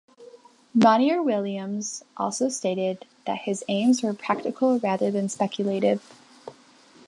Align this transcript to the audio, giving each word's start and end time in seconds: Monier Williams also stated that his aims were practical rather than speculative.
Monier 0.73 1.21
Williams 1.21 2.03
also 2.17 2.49
stated 2.49 3.05
that 3.27 3.41
his 3.41 3.63
aims 3.67 4.01
were 4.01 4.15
practical 4.15 4.79
rather 4.79 5.11
than 5.11 5.29
speculative. 5.29 6.03